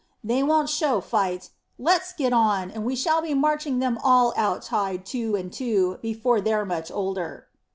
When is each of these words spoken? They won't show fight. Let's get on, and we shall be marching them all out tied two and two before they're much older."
They 0.23 0.41
won't 0.41 0.67
show 0.67 0.99
fight. 0.99 1.51
Let's 1.77 2.11
get 2.11 2.33
on, 2.33 2.71
and 2.71 2.83
we 2.83 2.95
shall 2.95 3.21
be 3.21 3.35
marching 3.35 3.77
them 3.77 3.99
all 4.03 4.33
out 4.35 4.63
tied 4.63 5.05
two 5.05 5.35
and 5.35 5.53
two 5.53 5.99
before 6.01 6.41
they're 6.41 6.65
much 6.65 6.89
older." 6.89 7.45